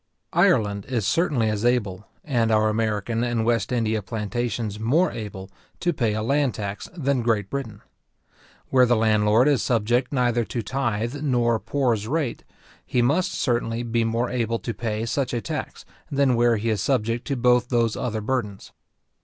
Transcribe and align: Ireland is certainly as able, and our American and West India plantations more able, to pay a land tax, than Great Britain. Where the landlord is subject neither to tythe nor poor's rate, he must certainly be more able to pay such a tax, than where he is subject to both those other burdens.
Ireland 0.33 0.85
is 0.87 1.05
certainly 1.05 1.47
as 1.47 1.63
able, 1.63 2.07
and 2.23 2.49
our 2.51 2.69
American 2.69 3.23
and 3.23 3.45
West 3.45 3.71
India 3.71 4.01
plantations 4.01 4.79
more 4.79 5.11
able, 5.11 5.51
to 5.79 5.93
pay 5.93 6.15
a 6.15 6.23
land 6.23 6.55
tax, 6.55 6.89
than 6.97 7.21
Great 7.21 7.51
Britain. 7.51 7.83
Where 8.69 8.87
the 8.87 8.95
landlord 8.95 9.47
is 9.47 9.61
subject 9.61 10.11
neither 10.11 10.43
to 10.43 10.63
tythe 10.63 11.21
nor 11.21 11.59
poor's 11.59 12.07
rate, 12.07 12.43
he 12.83 13.03
must 13.03 13.35
certainly 13.35 13.83
be 13.83 14.03
more 14.03 14.31
able 14.31 14.57
to 14.57 14.73
pay 14.73 15.05
such 15.05 15.35
a 15.35 15.41
tax, 15.41 15.85
than 16.09 16.33
where 16.33 16.57
he 16.57 16.71
is 16.71 16.81
subject 16.81 17.27
to 17.27 17.35
both 17.35 17.69
those 17.69 17.95
other 17.95 18.21
burdens. 18.21 18.71